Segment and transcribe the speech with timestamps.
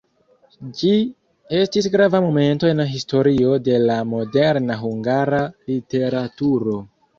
[0.77, 0.93] Ĝi
[1.57, 6.79] estis grava momento en historio de la moderna hungara literaturo.